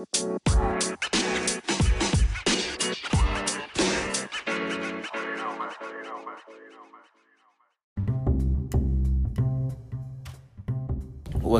[0.00, 0.22] What's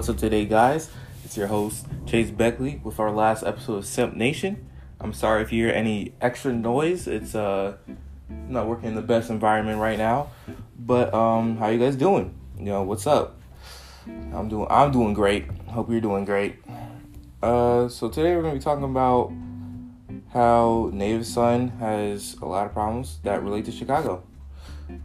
[0.08, 0.88] up today, guys?
[1.22, 4.70] It's your host, Chase Beckley, with our last episode of Simp Nation.
[4.98, 7.06] I'm sorry if you hear any extra noise.
[7.06, 7.76] It's uh
[8.48, 10.30] not working in the best environment right now.
[10.78, 12.34] But um how you guys doing?
[12.56, 13.38] You know, what's up?
[14.06, 15.50] I'm doing I'm doing great.
[15.66, 16.56] Hope you're doing great.
[17.42, 19.32] Uh so today we're gonna be talking about
[20.30, 24.22] how Native Son has a lot of problems that relate to Chicago.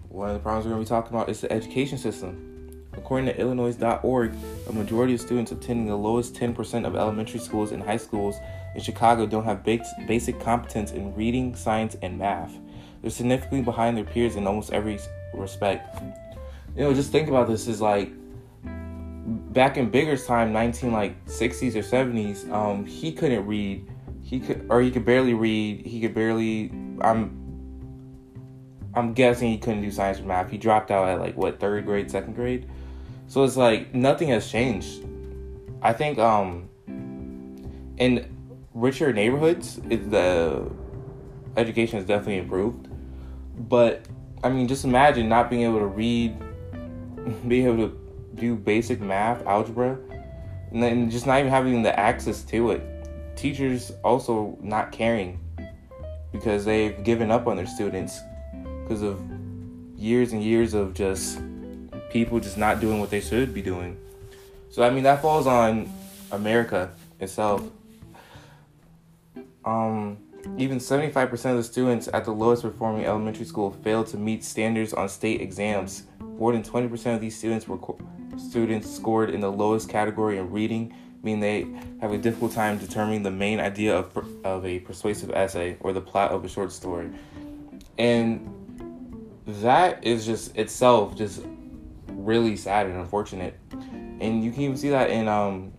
[0.10, 2.90] One of the problems we're gonna be talking about is the education system.
[2.92, 4.34] According to Illinois.org,
[4.68, 8.36] a majority of students attending the lowest 10% of elementary schools and high schools
[8.76, 12.54] in Chicago don't have basic competence in reading, science, and math.
[13.02, 15.00] They're significantly behind their peers in almost every
[15.34, 16.04] respect.
[16.76, 18.12] You know, just think about this is like
[19.56, 23.90] back in Bigger's time, 19 like 60s or 70s, um, he couldn't read.
[24.22, 25.86] He could, or he could barely read.
[25.86, 26.72] He could barely.
[27.02, 27.42] I'm.
[28.94, 30.50] I'm guessing he couldn't do science or math.
[30.50, 32.70] He dropped out at like what third grade, second grade.
[33.28, 35.04] So it's like nothing has changed.
[35.82, 36.70] I think um
[37.98, 38.26] in
[38.74, 40.72] richer neighborhoods, it, the
[41.58, 42.88] education has definitely improved.
[43.70, 44.06] But
[44.44, 46.38] I mean, just imagine not being able to read,
[47.48, 48.05] being able to
[48.36, 49.98] do basic math, algebra,
[50.72, 52.82] and then just not even having the access to it.
[53.36, 55.40] Teachers also not caring
[56.32, 58.20] because they've given up on their students
[58.84, 59.22] because of
[59.98, 61.40] years and years of just
[62.10, 63.98] people just not doing what they should be doing.
[64.70, 65.90] So I mean that falls on
[66.32, 67.64] America itself.
[69.64, 70.18] Um,
[70.58, 74.94] even 75% of the students at the lowest performing elementary school failed to meet standards
[74.94, 76.04] on state exams.
[76.20, 77.78] More than 20% of these students were
[78.38, 80.94] students scored in the lowest category in reading,
[81.26, 81.68] mean they
[82.00, 86.02] have a difficult time determining the main idea of, of a persuasive essay or the
[86.02, 87.10] plot of a short story.
[87.98, 88.48] And
[89.48, 91.42] that is just itself just
[92.08, 93.58] really sad and unfortunate.
[94.20, 95.74] And you can even see that in um,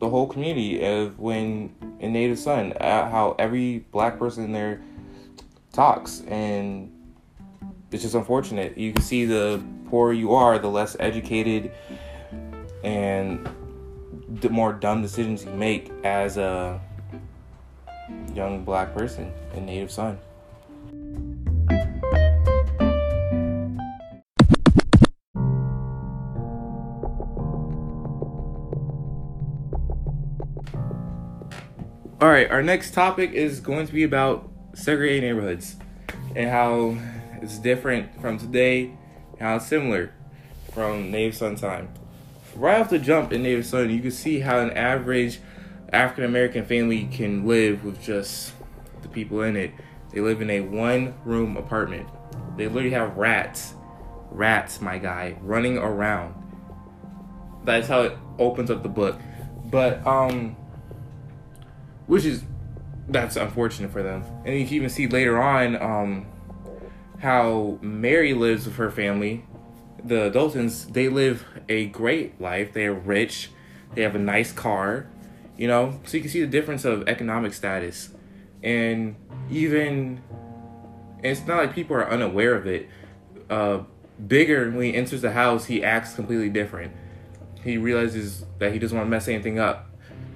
[0.00, 4.82] the whole community of when in Native Son, uh, how every black person there
[5.72, 6.91] talks, and
[7.92, 8.76] it's just unfortunate.
[8.78, 11.72] You can see the poorer you are, the less educated
[12.82, 13.48] and
[14.40, 16.80] the more dumb decisions you make as a
[18.34, 20.18] young black person in Native Son.
[32.20, 35.76] All right, our next topic is going to be about segregated neighborhoods
[36.36, 36.96] and how
[37.42, 38.92] it's different from today,
[39.40, 40.12] how similar
[40.72, 41.92] from Native Son time.
[42.54, 45.40] Right off the jump in Native Son, you can see how an average
[45.92, 48.52] African American family can live with just
[49.02, 49.72] the people in it.
[50.12, 52.08] They live in a one room apartment.
[52.56, 53.74] They literally have rats,
[54.30, 56.34] rats, my guy, running around.
[57.64, 59.18] That's how it opens up the book.
[59.64, 60.54] But, um,
[62.06, 62.44] which is
[63.08, 64.24] that's unfortunate for them.
[64.44, 66.26] And you can even see later on um,
[67.22, 69.44] how Mary lives with her family.
[70.04, 72.72] The Daltons they live a great life.
[72.72, 73.50] They're rich.
[73.94, 75.06] They have a nice car.
[75.56, 78.10] You know, so you can see the difference of economic status,
[78.62, 79.14] and
[79.50, 80.22] even
[81.22, 82.88] it's not like people are unaware of it.
[83.48, 83.80] Uh,
[84.26, 86.92] Bigger when he enters the house, he acts completely different.
[87.64, 89.92] He realizes that he doesn't want to mess anything up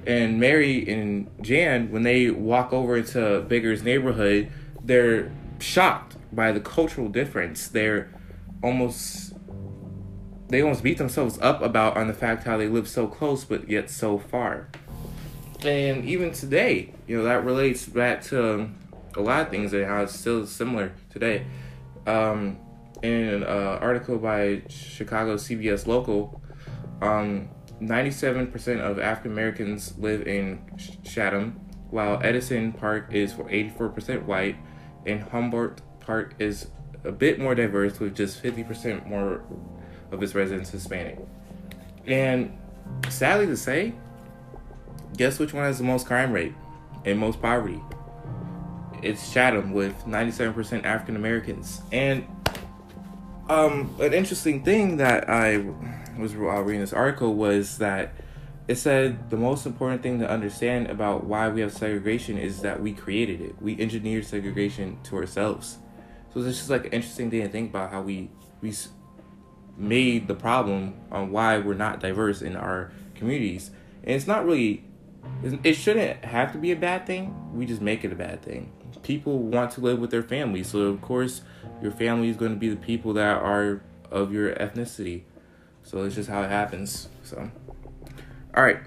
[0.07, 4.51] and Mary and Jan, when they walk over into Bigger's neighborhood,
[4.83, 7.69] they're shocked by the cultural difference.
[7.69, 8.13] They're
[8.63, 9.35] almost
[10.49, 13.69] they almost beat themselves up about on the fact how they live so close but
[13.69, 14.69] yet so far.
[15.65, 18.71] And even today, you know, that relates back to
[19.17, 21.47] a lot of things and how it's still similar today.
[22.07, 22.59] Um,
[23.03, 26.41] in an uh, article by Chicago CBS Local,
[27.03, 27.49] um,
[27.81, 30.61] 97% of African Americans live in
[31.05, 31.61] Chatham,
[31.91, 34.57] while Edison Park is for 84% white,
[35.07, 36.69] and Humboldt Park is
[37.05, 39.43] a bit more diverse with just 50% more
[40.11, 41.19] of its residents Hispanic.
[42.07, 42.57] And
[43.09, 43.95] sadly to say,
[45.17, 46.55] guess which one has the most crime rate
[47.05, 47.81] and most poverty?
[49.03, 51.81] It's Chatham with 97% African Americans.
[51.93, 52.27] And
[53.49, 55.65] um, an interesting thing that I
[56.19, 58.15] was reading this article was that
[58.69, 62.83] it said the most important thing to understand about why we have segregation is that
[62.83, 63.61] we created it.
[63.61, 65.79] We engineered segregation to ourselves.
[66.33, 68.31] So it's just like an interesting thing to think about how we
[68.61, 68.75] we
[69.77, 73.71] made the problem on why we're not diverse in our communities.
[74.03, 74.85] And it's not really
[75.63, 77.35] it shouldn't have to be a bad thing.
[77.53, 78.73] We just make it a bad thing.
[79.03, 81.43] People want to live with their family, so of course,
[81.81, 85.23] your family is going to be the people that are of your ethnicity.
[85.85, 87.09] So it's just how it happens.
[87.23, 87.51] So,
[88.57, 88.79] all right.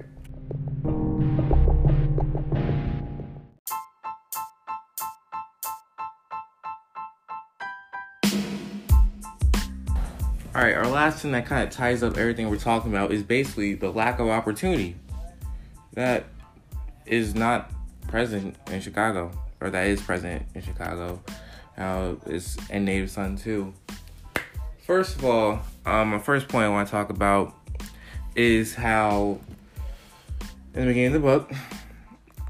[10.55, 13.21] All right, our last thing that kind of ties up everything we're talking about is
[13.21, 14.95] basically the lack of opportunity
[15.93, 16.25] that
[17.05, 17.71] is not
[18.07, 19.31] present in Chicago,
[19.61, 21.21] or that is present in Chicago.
[21.77, 23.73] Now it's in Native Son too.
[24.85, 27.53] First of all, um, my first point I want to talk about
[28.35, 29.39] is how
[30.79, 31.51] in the beginning of the book,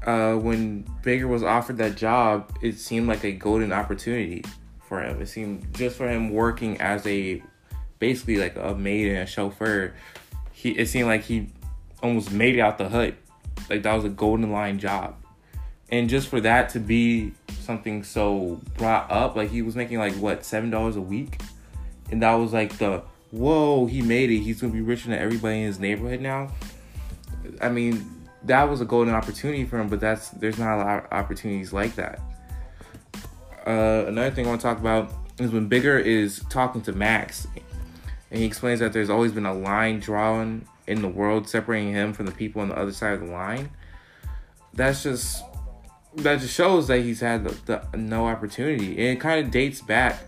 [0.06, 4.44] uh, when Bigger was offered that job, it seemed like a golden opportunity
[4.80, 5.20] for him.
[5.20, 7.42] It seemed just for him working as a
[7.98, 9.94] basically like a maid and a chauffeur.
[10.52, 11.48] He it seemed like he
[12.04, 13.14] almost made it out the hut.
[13.68, 15.16] Like that was a golden line job.
[15.90, 20.14] And just for that to be something so brought up, like he was making like
[20.14, 21.40] what, seven dollars a week?
[22.12, 24.38] And that was like the whoa, he made it.
[24.38, 26.52] He's gonna be richer than everybody in his neighborhood now.
[27.60, 31.04] I mean, that was a golden opportunity for him, but that's there's not a lot
[31.04, 32.20] of opportunities like that.
[33.66, 37.46] Uh, another thing I want to talk about is when Bigger is talking to Max,
[38.30, 42.12] and he explains that there's always been a line drawn in the world separating him
[42.12, 43.70] from the people on the other side of the line.
[44.72, 45.44] That's just
[46.16, 49.80] that just shows that he's had the, the no opportunity, and it kind of dates
[49.82, 50.20] back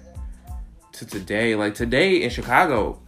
[0.93, 1.57] to today.
[1.57, 3.01] Like today in Chicago,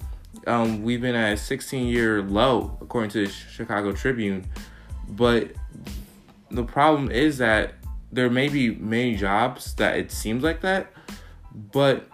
[0.46, 4.46] um, we've been at a 16 year low according to the Chicago Tribune,
[5.08, 5.52] but
[6.50, 7.74] the problem is that
[8.12, 10.92] there may be many jobs that it seems like that,
[11.72, 12.08] but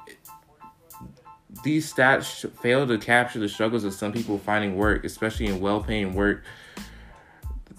[1.63, 5.81] these stats fail to capture the struggles of some people finding work, especially in well
[5.83, 6.45] paying work.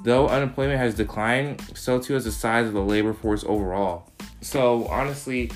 [0.03, 4.09] Though unemployment has declined, so too has the size of the labor force overall.
[4.41, 5.51] So, honestly,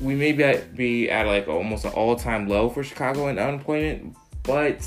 [0.00, 3.38] we may be at, be at like almost an all time low for Chicago in
[3.38, 4.80] unemployment, but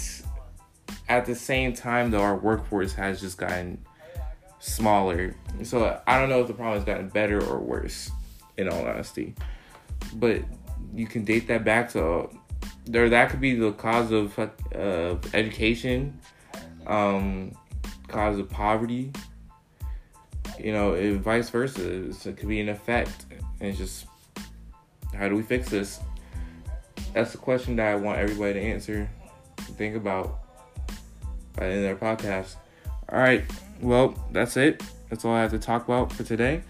[1.10, 3.84] at the same time, though, our workforce has just gotten
[4.60, 5.36] smaller.
[5.64, 8.12] So, I don't know if the problem has gotten better or worse,
[8.58, 9.36] in all honesty.
[10.16, 10.42] But
[10.94, 12.30] you can date that back to
[12.86, 16.20] there that could be the cause of uh, education,
[16.86, 17.52] um,
[18.08, 19.12] cause of poverty.
[20.60, 22.10] You know, vice versa.
[22.10, 23.26] It could be an effect,
[23.60, 24.08] and it's just
[25.14, 26.00] how do we fix this?
[27.14, 29.10] That's the question that I want everybody to answer,
[29.58, 30.40] think about
[31.58, 32.56] by the end of their podcast.
[33.12, 33.44] All right,
[33.82, 34.84] well, that's it.
[35.10, 36.62] That's all I have to talk about for today.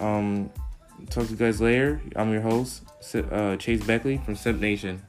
[0.00, 0.50] Um,
[1.10, 2.00] talk to you guys later.
[2.14, 2.82] I'm your host,
[3.14, 5.02] uh, Chase Beckley from Simp Nation.